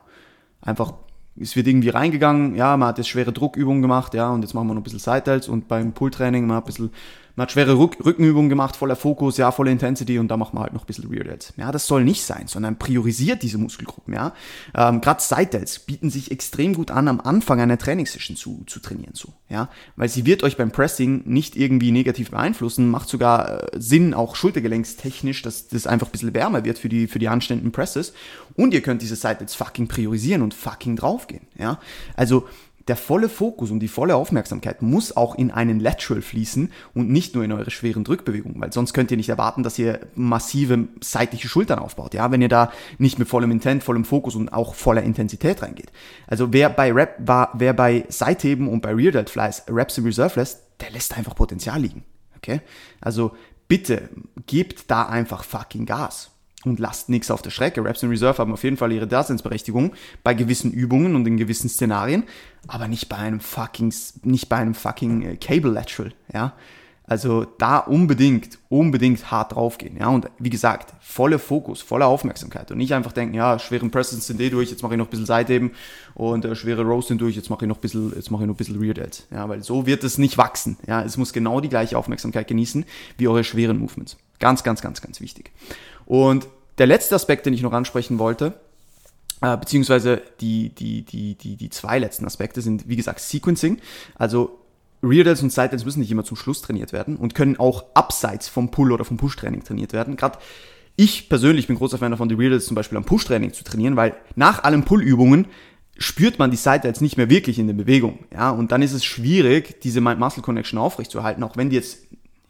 Einfach, 0.61 0.95
es 1.39 1.57
wird 1.57 1.67
irgendwie 1.67 1.89
reingegangen, 1.89 2.55
ja, 2.55 2.77
man 2.77 2.89
hat 2.89 2.99
jetzt 2.99 3.09
schwere 3.09 3.33
Druckübungen 3.33 3.83
gemacht, 3.83 4.15
ja, 4.15 4.31
und 4.31 4.43
jetzt 4.43 4.55
machen 4.55 4.69
wir 4.69 4.75
noch 4.75 4.81
ein 4.81 4.85
bisschen 4.85 5.01
Seitels 5.01 5.49
und 5.49 5.69
beim 5.69 5.93
Pull-Training 5.93 6.51
hat 6.53 6.63
ein 6.63 6.67
bisschen 6.67 6.91
man 7.37 7.45
hat 7.45 7.53
schwere 7.53 7.77
Rückenübungen 7.77 8.49
gemacht, 8.49 8.77
voller 8.77 8.97
Fokus, 8.97 9.37
ja, 9.39 9.51
voller 9.51 9.73
Intensity 9.73 10.19
und 10.19 10.29
da 10.29 10.37
macht 10.37 10.55
man 10.55 10.63
halt 10.63 10.73
noch 10.73 10.85
ein 10.85 10.87
bisschen 10.87 11.09
Rear 11.09 11.25
Delts. 11.25 11.53
Ja, 11.57 11.73
das 11.73 11.87
soll 11.87 12.05
nicht 12.05 12.23
sein, 12.23 12.47
sondern 12.47 12.79
priorisiert 12.79 13.43
diese 13.43 13.59
Muskelgruppen, 13.59 14.15
ja. 14.15 14.33
Ähm, 14.75 15.01
Gerade 15.01 15.21
Side 15.21 15.47
Delts 15.47 15.81
bieten 15.81 16.11
sich 16.11 16.31
extrem 16.31 16.75
gut 16.75 16.91
an, 16.91 17.09
am 17.09 17.21
Anfang 17.21 17.61
einer 17.61 17.77
Trainingssession 17.77 18.37
zu, 18.37 18.63
zu 18.67 18.81
trainieren, 18.81 19.15
so, 19.15 19.33
ja. 19.49 19.69
Weil 19.97 20.09
sie 20.09 20.27
wird 20.27 20.45
euch 20.45 20.57
beim 20.57 20.71
Pressing 20.71 21.23
nicht 21.25 21.57
irgendwie 21.57 21.91
negativ 21.91 22.31
beeinflussen, 22.31 22.89
macht 22.89 23.09
sogar 23.09 23.65
äh, 23.75 23.81
Sinn, 23.81 24.15
auch 24.15 24.37
schultergelenkstechnisch, 24.37 25.43
dass 25.43 25.69
das 25.69 25.87
einfach 25.87 26.09
ein 26.09 26.13
bisschen 26.13 26.35
wärmer 26.35 26.65
wird 26.65 26.79
für 26.79 26.89
die, 26.89 27.09
für 27.09 27.19
die 27.19 27.29
anständigen 27.29 27.73
Presses 27.73 28.13
und 28.55 28.73
ihr 28.75 28.81
könnt 28.81 29.03
diese 29.03 29.17
Side 29.17 29.37
Delts 29.37 29.55
fucking 29.55 29.89
priorisieren 29.89 30.43
und 30.43 30.55
fucking 30.55 30.97
draufgehen, 30.97 31.47
ja. 31.59 31.81
Also, 32.17 32.47
der 32.89 32.97
volle 32.97 33.29
Fokus 33.29 33.71
und 33.71 33.81
die 33.81 33.89
volle 33.89 34.15
Aufmerksamkeit 34.15 34.83
muss 34.83 35.17
auch 35.17 35.35
in 35.37 35.51
einen 35.51 35.81
Lateral 35.81 36.21
fließen 36.21 36.71
und 36.93 37.11
nicht 37.11 37.35
nur 37.35 37.45
in 37.45 37.53
eure 37.53 37.71
schweren 37.71 38.05
Drückbewegungen, 38.05 38.61
weil 38.61 38.73
sonst 38.73 38.93
könnt 38.93 39.11
ihr 39.11 39.17
nicht 39.17 39.31
erwarten, 39.31 39.63
dass 39.63 39.79
ihr 39.79 40.01
massive 40.15 40.89
seitliche 41.01 41.49
Schultern 41.49 41.79
aufbaut, 41.79 42.15
ja, 42.15 42.31
wenn 42.31 42.43
ihr 42.43 42.49
da 42.49 42.71
nicht 42.99 43.19
mit 43.19 43.29
vollem 43.29 43.51
Intent, 43.51 43.83
vollem 43.83 44.05
Fokus 44.05 44.35
und 44.35 44.53
auch 44.53 44.75
voller 44.75 45.03
Intensität 45.03 45.63
reingeht. 45.63 45.93
Also 46.27 46.53
wer 46.53 46.69
bei 46.69 46.93
Rap 46.93 47.17
war, 47.19 47.51
wer 47.55 47.73
bei 47.73 48.05
Seitheben 48.09 48.69
und 48.69 48.83
bei 48.83 48.95
Rear 48.95 49.13
Delt 49.13 49.31
Flies 49.31 49.63
Reps 49.69 49.99
in 49.99 50.05
Reserve 50.05 50.39
lässt, 50.41 50.63
der 50.81 50.91
lässt 50.91 51.17
einfach 51.17 51.35
Potenzial 51.35 51.81
liegen. 51.81 52.05
Okay? 52.37 52.61
Also 53.01 53.33
bitte 53.69 54.11
gebt 54.47 54.91
da 54.91 55.07
einfach 55.07 55.45
fucking 55.45 55.87
Gas. 55.87 56.34
Und 56.65 56.79
lasst 56.79 57.09
nichts 57.09 57.31
auf 57.31 57.43
der 57.43 57.51
Strecke. 57.51 57.85
Reps 57.85 58.03
in 58.03 58.09
Reserve 58.09 58.39
haben 58.39 58.53
auf 58.53 58.65
jeden 58.65 58.77
Fall 58.77 58.93
ihre 58.93 59.07
Daseinsberechtigung 59.07 59.93
bei 60.23 60.35
gewissen 60.35 60.73
Übungen 60.73 61.15
und 61.15 61.27
in 61.27 61.37
gewissen 61.37 61.69
Szenarien, 61.69 62.25
aber 62.67 62.89
nicht 62.89 63.09
bei 63.09 63.17
einem 63.17 63.41
fucking, 63.41 63.93
nicht 64.23 64.49
bei 64.49 64.57
einem 64.57 64.75
fucking 64.75 65.23
äh, 65.23 65.37
Cable 65.37 65.71
Lateral, 65.71 66.13
ja. 66.33 66.55
Also 67.07 67.45
da 67.59 67.79
unbedingt, 67.79 68.59
unbedingt 68.71 69.31
hart 69.31 69.55
draufgehen. 69.55 69.99
Ja, 69.99 70.09
und 70.09 70.27
wie 70.39 70.49
gesagt, 70.49 70.95
voller 71.01 71.39
Fokus, 71.39 71.83
voller 71.83 72.07
Aufmerksamkeit. 72.07 72.71
Und 72.71 72.79
nicht 72.79 72.95
einfach 72.95 73.13
denken, 73.13 73.35
ja, 73.35 73.59
schweren 73.59 73.91
Presses 73.91 74.27
sind 74.27 74.41
eh 74.41 74.49
durch, 74.49 74.71
jetzt 74.71 74.83
mache 74.83 74.95
ich 74.95 74.99
noch 74.99 75.07
ein 75.07 75.11
bisschen 75.11 75.27
Seitheben 75.27 75.73
und 76.15 76.47
äh, 76.47 76.57
schwere 76.57 76.83
Rows 76.83 77.09
sind 77.09 77.21
durch, 77.21 77.37
jetzt 77.37 77.51
mache 77.51 77.67
ich 77.67 77.69
noch 77.69 77.77
ein 77.77 77.83
bisschen, 77.83 78.15
jetzt 78.17 78.31
mache 78.31 78.45
ich 78.45 78.47
noch 78.47 78.55
ein 78.55 78.57
bisschen 78.57 78.81
Rear 78.81 78.95
Delts. 78.95 79.27
Ja, 79.31 79.47
weil 79.51 79.63
so 79.63 79.85
wird 79.85 80.03
es 80.03 80.17
nicht 80.17 80.39
wachsen. 80.39 80.79
Ja, 80.87 81.03
es 81.03 81.19
muss 81.19 81.35
genau 81.35 81.61
die 81.61 81.69
gleiche 81.69 81.99
Aufmerksamkeit 81.99 82.49
genießen 82.49 82.87
wie 83.19 83.29
eure 83.29 83.45
schweren 83.45 83.79
Movements. 83.79 84.17
Ganz, 84.39 84.63
ganz, 84.65 84.81
ganz, 84.81 85.03
ganz 85.03 85.21
wichtig. 85.21 85.53
Und 86.07 86.49
der 86.79 86.87
letzte 86.87 87.15
Aspekt, 87.15 87.47
den 87.47 87.55
ich 87.55 87.63
noch 87.63 87.73
ansprechen 87.73 88.19
wollte, 88.19 88.55
äh, 89.41 89.57
beziehungsweise 89.57 90.23
die, 90.41 90.71
die, 90.71 91.03
die, 91.03 91.35
die, 91.35 91.57
die 91.57 91.71
zwei 91.71 91.99
letzten 91.99 92.25
Aspekte 92.25 92.61
sind, 92.61 92.89
wie 92.89 92.97
gesagt, 92.97 93.21
Sequencing. 93.21 93.79
Also 94.17 94.59
Rear 95.03 95.25
Delts 95.25 95.43
und 95.43 95.57
Delts 95.57 95.85
müssen 95.85 96.01
nicht 96.01 96.11
immer 96.11 96.25
zum 96.25 96.37
Schluss 96.37 96.63
trainiert 96.63 96.93
werden 96.93 97.17
und 97.17 97.35
können 97.35 97.59
auch 97.59 97.85
abseits 97.95 98.49
vom 98.49 98.71
Pull- 98.71 98.93
oder 98.93 99.05
vom 99.05 99.17
Push-Training 99.17 99.63
trainiert 99.63 99.93
werden. 99.93 100.17
Gerade 100.17 100.39
ich 100.97 101.29
persönlich 101.29 101.67
bin 101.67 101.77
großer 101.77 101.99
Fan 101.99 102.13
davon, 102.13 102.29
die 102.29 102.35
Rear 102.35 102.51
Delts 102.51 102.67
zum 102.67 102.75
Beispiel 102.75 102.97
am 102.97 103.05
Push-Training 103.05 103.53
zu 103.53 103.65
trainieren, 103.65 103.97
weil 103.97 104.17
nach 104.37 104.65
allen 104.65 104.85
Pull-Übungen 104.85 105.49
spürt 105.97 106.39
man 106.39 106.51
die 106.51 106.57
Side 106.57 106.81
Delts 106.81 107.01
nicht 107.01 107.17
mehr 107.17 107.31
wirklich 107.31 107.59
in 107.59 107.67
der 107.67 107.75
Bewegung. 107.75 108.21
Ja, 108.33 108.51
und 108.51 108.73
dann 108.73 108.83
ist 108.83 108.93
es 108.93 109.05
schwierig, 109.05 109.81
diese 109.83 110.01
Mind-Muscle-Connection 110.01 110.79
aufrechtzuerhalten, 110.79 111.43
auch 111.43 111.57
wenn 111.57 111.71
die 111.71 111.77
jetzt 111.77 111.99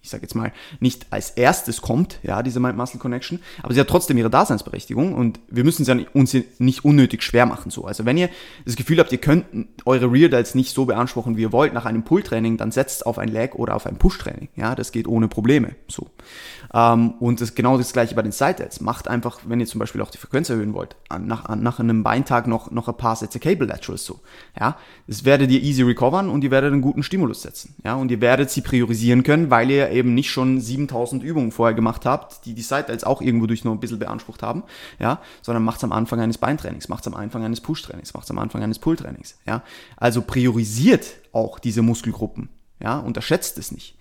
ich 0.05 0.11
sage 0.11 0.23
jetzt 0.23 0.35
mal, 0.35 0.53
nicht 0.81 1.07
als 1.09 1.31
erstes 1.31 1.81
kommt, 1.81 2.19
ja, 2.23 2.43
diese 2.43 2.61
Mind-Muscle-Connection, 2.61 3.41
aber 3.63 3.73
sie 3.73 3.81
hat 3.81 3.89
trotzdem 3.89 4.19
ihre 4.19 4.29
Daseinsberechtigung 4.29 5.15
und 5.15 5.41
wir 5.49 5.65
müssen 5.65 5.87
sie 5.87 6.07
uns 6.13 6.37
nicht 6.59 6.85
unnötig 6.85 7.23
schwer 7.23 7.47
machen 7.47 7.71
so. 7.71 7.87
Also 7.87 8.05
wenn 8.05 8.19
ihr 8.19 8.29
das 8.67 8.77
Gefühl 8.77 8.99
habt, 8.99 9.13
ihr 9.13 9.19
könnt 9.19 9.47
eure 9.87 10.13
Rear 10.13 10.29
Delts 10.29 10.55
nicht 10.55 10.75
so 10.75 10.85
beanspruchen, 10.85 11.39
wie 11.39 11.43
ihr 11.43 11.53
wollt 11.53 11.73
nach 11.73 11.87
einem 11.87 12.03
Pull-Training, 12.03 12.59
dann 12.59 12.71
setzt 12.71 13.07
auf 13.07 13.19
ein 13.19 13.29
Leg 13.29 13.55
oder 13.55 13.75
auf 13.75 13.87
ein 13.87 13.97
Push-Training, 13.97 14.51
ja, 14.57 14.75
das 14.75 14.93
geht 14.93 15.09
ohne 15.09 15.27
Probleme, 15.27 15.75
so. 15.89 16.11
Ähm, 16.75 17.13
und 17.21 17.41
das 17.41 17.55
genau 17.55 17.79
das 17.79 17.93
gleiche 17.95 18.15
bei 18.15 18.23
den 18.23 18.33
Side 18.33 18.55
Delts. 18.55 18.81
Macht 18.81 19.09
einfach, 19.09 19.41
wenn 19.47 19.61
ihr 19.61 19.67
zum 19.67 19.79
Beispiel 19.79 20.03
auch 20.03 20.11
die 20.11 20.19
Frequenz 20.19 20.51
erhöhen 20.51 20.75
wollt, 20.75 20.97
nach, 21.19 21.55
nach 21.57 21.79
einem 21.79 22.03
Beintag 22.03 22.47
noch, 22.47 22.71
noch 22.71 22.89
ein 22.89 22.97
paar 22.97 23.17
Sätze 23.17 23.39
Cable 23.39 23.67
Laterals 23.67 24.05
so, 24.05 24.21
ja. 24.61 24.77
Das 25.07 25.25
werdet 25.25 25.51
ihr 25.51 25.63
easy 25.63 25.83
recovern 25.83 26.29
und 26.29 26.45
ihr 26.45 26.51
werdet 26.51 26.73
einen 26.73 26.83
guten 26.83 27.03
Stimulus 27.03 27.41
setzen, 27.41 27.75
ja, 27.85 27.95
und 27.95 28.11
ihr 28.11 28.21
werdet 28.21 28.51
sie 28.51 28.61
priorisieren 28.61 29.23
können, 29.23 29.49
weil 29.51 29.71
ihr 29.71 29.94
eben 29.95 30.15
nicht 30.15 30.31
schon 30.31 30.61
7000 30.61 31.23
Übungen 31.23 31.53
vorher 31.53 31.75
gemacht 31.75 32.05
habt, 32.05 32.45
die 32.45 32.55
die 32.55 32.63
Side 32.63 32.85
Delts 32.89 33.05
auch 33.05 33.23
irgendwo 33.23 33.47
durch 33.47 33.65
noch 33.65 33.73
ein 33.73 33.81
bisschen 33.81 33.99
beansprucht 33.99 34.43
haben, 34.43 34.65
ja, 34.99 35.21
sondern 35.43 35.65
macht 35.65 35.79
es 35.79 35.85
am 35.85 35.93
Anfang 35.93 36.21
eines 36.21 36.39
Beintrainings, 36.39 36.89
macht 36.89 37.07
es 37.07 37.13
am 37.13 37.19
Anfang 37.19 37.45
eines 37.45 37.61
Push-Trainings, 37.61 38.15
macht 38.15 38.25
es 38.25 38.31
am 38.31 38.39
Anfang 38.39 38.63
eines 38.63 38.79
Pull-Trainings, 38.79 39.39
ja. 39.47 39.63
Also 39.97 40.23
priorisiert 40.23 41.07
auch 41.33 41.59
diese 41.59 41.83
Muskelgruppen, 41.83 42.49
ja, 42.81 42.99
unterschätzt 42.99 43.59
es 43.59 43.73
nicht. 43.73 43.97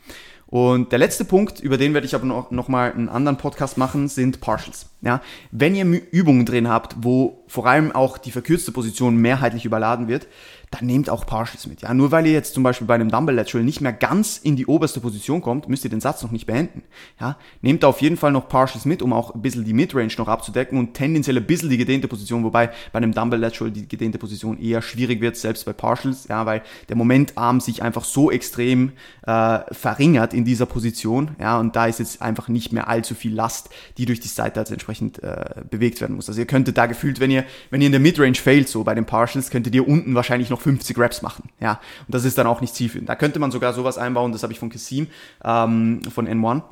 Und 0.47 0.91
der 0.91 0.99
letzte 0.99 1.25
Punkt, 1.25 1.59
über 1.61 1.77
den 1.77 1.93
werde 1.93 2.05
ich 2.05 2.13
aber 2.13 2.25
noch, 2.25 2.51
noch 2.51 2.67
mal 2.67 2.91
einen 2.91 3.09
anderen 3.09 3.37
Podcast 3.37 3.77
machen, 3.77 4.07
sind 4.07 4.39
Partials. 4.39 4.87
Ja, 5.03 5.21
wenn 5.51 5.75
ihr 5.75 5.85
Übungen 6.11 6.45
drin 6.45 6.69
habt, 6.69 6.95
wo 7.01 7.43
vor 7.47 7.67
allem 7.67 7.91
auch 7.91 8.17
die 8.17 8.31
verkürzte 8.31 8.71
Position 8.71 9.17
mehrheitlich 9.17 9.65
überladen 9.65 10.07
wird, 10.07 10.27
dann 10.73 10.87
nehmt 10.87 11.09
auch 11.09 11.25
Partials 11.25 11.67
mit. 11.67 11.81
Ja, 11.81 11.93
nur 11.93 12.11
weil 12.11 12.25
ihr 12.25 12.31
jetzt 12.31 12.55
zum 12.55 12.63
Beispiel 12.63 12.87
bei 12.87 12.95
einem 12.95 13.11
Dumbbell 13.11 13.35
Lateral 13.35 13.63
nicht 13.63 13.81
mehr 13.81 13.93
ganz 13.93 14.37
in 14.37 14.55
die 14.55 14.65
oberste 14.65 14.99
Position 14.99 15.41
kommt, 15.41 15.69
müsst 15.69 15.83
ihr 15.83 15.89
den 15.89 16.01
Satz 16.01 16.23
noch 16.23 16.31
nicht 16.31 16.47
beenden. 16.47 16.83
Ja, 17.19 17.37
nehmt 17.61 17.85
auf 17.85 18.01
jeden 18.01 18.17
Fall 18.17 18.31
noch 18.31 18.49
Partials 18.49 18.85
mit, 18.85 19.01
um 19.01 19.13
auch 19.13 19.35
ein 19.35 19.41
bisschen 19.41 19.65
die 19.65 19.73
Midrange 19.73 20.13
noch 20.17 20.27
abzudecken 20.27 20.79
und 20.79 20.95
tendenziell 20.95 21.37
ein 21.37 21.45
bisschen 21.45 21.69
die 21.69 21.77
gedehnte 21.77 22.07
Position, 22.07 22.43
wobei 22.43 22.71
bei 22.91 22.97
einem 22.97 23.13
Dumbbell 23.13 23.39
Lateral 23.39 23.71
die 23.71 23.87
gedehnte 23.87 24.17
Position 24.17 24.59
eher 24.59 24.81
schwierig 24.81 25.21
wird, 25.21 25.37
selbst 25.37 25.65
bei 25.65 25.73
Partials, 25.73 26.27
ja, 26.27 26.45
weil 26.45 26.63
der 26.89 26.95
Momentarm 26.95 27.59
sich 27.59 27.83
einfach 27.83 28.03
so 28.03 28.31
extrem 28.31 28.93
äh, 29.27 29.59
verringert 29.71 30.33
in 30.33 30.43
dieser 30.43 30.65
Position, 30.65 31.35
ja, 31.39 31.59
und 31.59 31.75
da 31.75 31.85
ist 31.85 31.99
jetzt 31.99 32.21
einfach 32.21 32.47
nicht 32.47 32.73
mehr 32.73 32.87
allzu 32.87 33.13
viel 33.13 33.33
Last, 33.33 33.69
die 33.97 34.05
durch 34.05 34.21
die 34.21 34.27
Seite 34.27 34.59
als 34.59 34.71
entsprechend 34.71 34.92
äh, 35.01 35.61
bewegt 35.69 36.01
werden 36.01 36.15
muss. 36.15 36.27
Also 36.27 36.39
ihr 36.39 36.47
könntet 36.47 36.77
da 36.77 36.85
gefühlt, 36.85 37.19
wenn 37.19 37.31
ihr, 37.31 37.45
wenn 37.69 37.81
ihr 37.81 37.87
in 37.87 37.91
der 37.91 38.01
Midrange 38.01 38.35
failt, 38.35 38.69
so 38.69 38.83
bei 38.83 38.95
den 38.95 39.05
Partials, 39.05 39.49
könntet 39.49 39.75
ihr 39.75 39.87
unten 39.87 40.15
wahrscheinlich 40.15 40.49
noch 40.49 40.61
50 40.61 40.97
Reps 40.97 41.21
machen. 41.21 41.49
Ja, 41.59 41.79
und 42.07 42.13
das 42.13 42.25
ist 42.25 42.37
dann 42.37 42.47
auch 42.47 42.61
nicht 42.61 42.75
zielführend. 42.75 43.09
Da 43.09 43.15
könnte 43.15 43.39
man 43.39 43.51
sogar 43.51 43.73
sowas 43.73 43.97
einbauen, 43.97 44.31
das 44.31 44.43
habe 44.43 44.53
ich 44.53 44.59
von 44.59 44.69
Kassim 44.69 45.07
ähm, 45.43 46.01
von 46.13 46.27
N1 46.27 46.63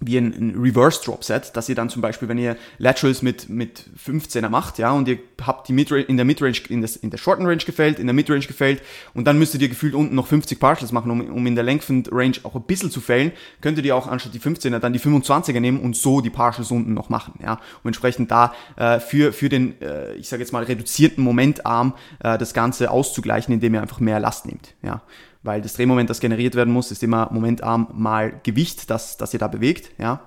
wie 0.00 0.18
ein, 0.18 0.32
ein 0.32 0.60
Reverse 0.60 1.02
Drop 1.04 1.24
Set, 1.24 1.56
dass 1.56 1.68
ihr 1.68 1.74
dann 1.74 1.88
zum 1.88 2.02
Beispiel, 2.02 2.28
wenn 2.28 2.38
ihr 2.38 2.56
Laterals 2.78 3.22
mit, 3.22 3.48
mit 3.48 3.84
15er 4.04 4.48
macht, 4.48 4.78
ja, 4.78 4.92
und 4.92 5.08
ihr 5.08 5.18
habt 5.42 5.68
die 5.68 5.72
Midrange, 5.72 6.02
in 6.02 6.16
der 6.16 6.26
Midrange, 6.26 6.58
in, 6.68 6.82
das, 6.82 6.96
in 6.96 7.10
der 7.10 7.18
Shorten 7.18 7.46
Range 7.46 7.62
gefällt, 7.64 7.98
in 7.98 8.06
der 8.06 8.14
Midrange 8.14 8.46
gefällt, 8.46 8.82
und 9.14 9.26
dann 9.26 9.38
müsstet 9.38 9.62
ihr 9.62 9.68
gefühlt 9.68 9.94
unten 9.94 10.14
noch 10.14 10.26
50 10.26 10.60
Partials 10.60 10.92
machen, 10.92 11.10
um, 11.10 11.20
um 11.20 11.46
in 11.46 11.54
der 11.54 11.64
Lengthened 11.64 12.10
Range 12.12 12.36
auch 12.42 12.54
ein 12.54 12.62
bisschen 12.62 12.90
zu 12.90 13.00
fällen, 13.00 13.32
könntet 13.60 13.84
ihr 13.84 13.96
auch 13.96 14.06
anstatt 14.06 14.34
die 14.34 14.40
15er 14.40 14.78
dann 14.78 14.92
die 14.92 15.00
25er 15.00 15.60
nehmen 15.60 15.80
und 15.80 15.96
so 15.96 16.20
die 16.20 16.30
Partials 16.30 16.70
unten 16.70 16.94
noch 16.94 17.08
machen, 17.08 17.38
ja, 17.42 17.54
um 17.82 17.88
entsprechend 17.88 18.30
da 18.30 18.54
äh, 18.76 19.00
für, 19.00 19.32
für 19.32 19.48
den, 19.48 19.80
äh, 19.80 20.14
ich 20.14 20.28
sage 20.28 20.42
jetzt 20.42 20.52
mal, 20.52 20.64
reduzierten 20.64 21.24
Momentarm 21.24 21.94
äh, 22.20 22.36
das 22.38 22.52
Ganze 22.52 22.90
auszugleichen, 22.90 23.54
indem 23.54 23.74
ihr 23.74 23.82
einfach 23.82 24.00
mehr 24.00 24.20
Last 24.20 24.46
nehmt, 24.46 24.74
ja 24.82 25.02
weil 25.46 25.62
das 25.62 25.74
Drehmoment, 25.74 26.10
das 26.10 26.20
generiert 26.20 26.54
werden 26.54 26.72
muss, 26.72 26.90
ist 26.90 27.02
immer 27.02 27.28
Momentarm 27.32 27.88
mal 27.94 28.40
Gewicht, 28.42 28.90
das, 28.90 29.16
das 29.16 29.32
ihr 29.32 29.40
da 29.40 29.48
bewegt, 29.48 29.90
ja. 29.98 30.20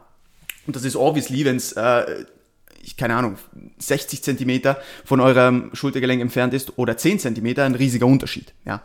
Und 0.66 0.76
das 0.76 0.84
ist 0.84 0.96
obviously, 0.96 1.46
wenn 1.46 1.56
es, 1.56 1.74
äh, 1.74 2.26
keine 2.98 3.16
Ahnung, 3.16 3.38
60 3.80 4.24
Zentimeter 4.24 4.78
von 5.04 5.20
eurem 5.20 5.72
Schultergelenk 5.74 6.22
entfernt 6.22 6.54
ist 6.54 6.78
oder 6.78 6.98
10 6.98 7.20
Zentimeter, 7.20 7.66
ein 7.66 7.76
riesiger 7.76 8.06
Unterschied, 8.06 8.54
ja. 8.66 8.82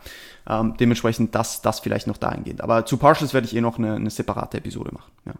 Ähm, 0.47 0.75
dementsprechend 0.79 1.33
das, 1.33 1.61
das 1.61 1.79
vielleicht 1.79 2.05
noch 2.05 2.17
dahingehend. 2.17 2.61
Aber 2.61 2.85
zu 2.85 2.97
Partials 2.97 3.33
werde 3.33 3.47
ich 3.47 3.55
eh 3.55 3.61
noch 3.61 3.79
eine, 3.79 3.95
eine 3.95 4.11
separate 4.11 4.57
Episode 4.57 4.91
machen. 4.93 5.11
Ja. 5.25 5.33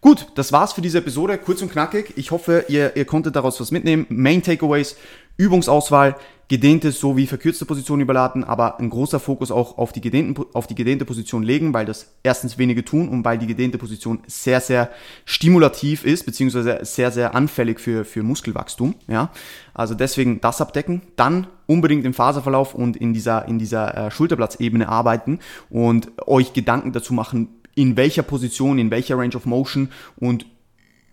Gut, 0.00 0.26
das 0.34 0.50
war's 0.50 0.72
für 0.72 0.80
diese 0.80 0.98
Episode, 0.98 1.38
kurz 1.38 1.62
und 1.62 1.70
knackig. 1.70 2.14
Ich 2.16 2.30
hoffe, 2.30 2.64
ihr, 2.68 2.96
ihr 2.96 3.04
konntet 3.04 3.36
daraus 3.36 3.60
was 3.60 3.70
mitnehmen. 3.70 4.06
Main 4.08 4.42
Takeaways, 4.42 4.96
Übungsauswahl, 5.40 6.16
gedehnte 6.48 6.90
sowie 6.90 7.26
verkürzte 7.26 7.64
Position 7.64 8.00
überladen, 8.00 8.42
aber 8.42 8.80
ein 8.80 8.90
großer 8.90 9.20
Fokus 9.20 9.52
auch 9.52 9.78
auf 9.78 9.92
die, 9.92 10.00
gedehnten, 10.00 10.44
auf 10.52 10.66
die 10.66 10.74
gedehnte 10.74 11.04
Position 11.04 11.44
legen, 11.44 11.72
weil 11.72 11.86
das 11.86 12.12
erstens 12.24 12.58
wenige 12.58 12.84
tun 12.84 13.08
und 13.08 13.24
weil 13.24 13.38
die 13.38 13.46
gedehnte 13.46 13.78
Position 13.78 14.18
sehr, 14.26 14.60
sehr 14.60 14.90
stimulativ 15.24 16.04
ist, 16.04 16.26
beziehungsweise 16.26 16.80
sehr, 16.82 17.12
sehr 17.12 17.36
anfällig 17.36 17.78
für, 17.78 18.04
für 18.04 18.24
Muskelwachstum. 18.24 18.96
Ja? 19.06 19.30
Also 19.72 19.94
deswegen 19.94 20.40
das 20.40 20.60
abdecken, 20.60 21.02
dann 21.14 21.46
unbedingt 21.66 22.04
im 22.04 22.14
Faserverlauf 22.14 22.74
und 22.74 22.96
in 22.96 23.14
dieser, 23.14 23.46
in 23.46 23.60
dieser 23.60 23.96
äh, 23.96 24.10
Schulterplatzebene 24.10 24.88
arbeiten 24.88 25.38
und 25.70 26.10
euch 26.26 26.52
Gedanken 26.52 26.92
dazu 26.92 27.14
machen, 27.14 27.60
in 27.76 27.96
welcher 27.96 28.24
Position, 28.24 28.78
in 28.80 28.90
welcher 28.90 29.16
Range 29.16 29.36
of 29.36 29.46
Motion 29.46 29.90
und 30.16 30.46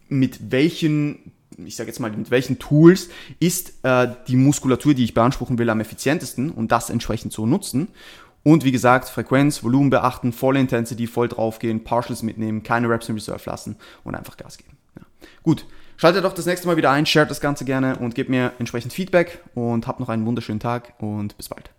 mit 0.10 0.52
welchen 0.52 1.32
ich 1.66 1.76
sage 1.76 1.90
jetzt 1.90 2.00
mal, 2.00 2.12
mit 2.12 2.32
welchen 2.32 2.60
Tools 2.60 3.10
ist 3.40 3.74
äh, 3.84 4.08
die 4.28 4.36
Muskulatur, 4.36 4.94
die 4.94 5.04
ich 5.04 5.14
beanspruchen 5.14 5.58
will, 5.58 5.70
am 5.70 5.80
effizientesten 5.80 6.52
und 6.52 6.72
das 6.72 6.90
entsprechend 6.90 7.34
zu 7.34 7.46
nutzen. 7.46 7.88
Und 8.44 8.64
wie 8.64 8.72
gesagt, 8.72 9.10
Frequenz, 9.10 9.64
Volumen 9.64 9.90
beachten, 9.90 10.32
volle 10.32 10.60
Intensity, 10.60 11.08
voll 11.08 11.28
draufgehen, 11.28 11.84
Partials 11.84 12.24
mitnehmen, 12.24 12.64
keine 12.64 12.90
Reps 12.90 13.10
in 13.10 13.16
Reserve 13.16 13.42
lassen 13.46 13.76
und 14.04 14.16
einfach 14.16 14.38
Gas 14.38 14.58
geben. 14.58 14.78
Ja. 14.96 15.02
Gut, 15.44 15.66
schaltet 15.98 16.24
doch 16.24 16.34
das 16.34 16.46
nächste 16.46 16.68
Mal 16.68 16.78
wieder 16.78 16.92
ein, 16.92 17.06
shared 17.06 17.30
das 17.30 17.42
Ganze 17.42 17.66
gerne 17.66 17.98
und 17.98 18.16
gebt 18.16 18.30
mir 18.30 18.54
entsprechend 18.60 18.94
Feedback 18.94 19.44
und 19.54 19.88
habt 19.88 20.00
noch 20.00 20.10
einen 20.10 20.26
wunderschönen 20.26 20.60
Tag 20.60 20.94
und 21.00 21.36
bis 21.38 21.50
bald. 21.50 21.72